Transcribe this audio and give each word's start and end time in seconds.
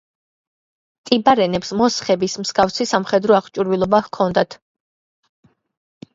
ტიბარენებს 1.09 1.71
მოსხების 1.81 2.39
მსგავსი 2.45 2.89
სამხედრო 2.93 3.39
აღჭურვილობა 3.41 4.01
ჰქონდათ. 4.09 4.61